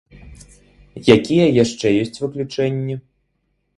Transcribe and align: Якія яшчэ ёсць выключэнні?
Якія 1.15 1.45
яшчэ 1.63 1.87
ёсць 2.01 2.21
выключэнні? 2.25 2.95